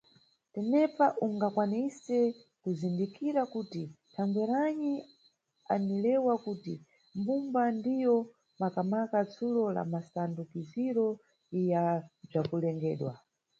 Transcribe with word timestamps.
Tenepa 0.53 1.05
ungakwanise 1.25 2.19
kuzindikira 2.61 3.41
kuti 3.53 3.81
thangweranyi 4.13 4.93
anilewa 5.73 6.33
kuti 6.45 6.73
mbumba 7.17 7.63
ndiyo 7.79 8.15
maka-maka 8.61 9.19
tsulo 9.31 9.63
la 9.75 9.83
masandukiziro 9.91 11.07
ya 11.71 11.83
bzakulengedwa. 12.27 13.13